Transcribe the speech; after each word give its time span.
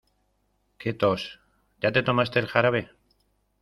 Qué 0.79 0.93
tos, 0.93 1.39
¿ya 1.79 1.91
te 1.91 2.01
tomaste 2.01 2.39
el 2.39 2.47
jarabe? 2.47 2.89